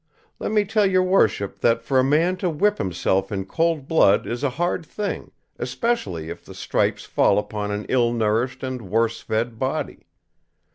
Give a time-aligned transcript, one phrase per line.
[0.39, 4.25] Let me tell your worship that for a man to whip himself in cold blood
[4.25, 9.21] is a hard thing, especially if the stripes fall upon an ill nourished and worse
[9.21, 10.07] fed body.